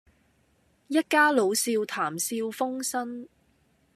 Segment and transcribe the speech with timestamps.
[0.87, 3.27] 一家老少談笑風生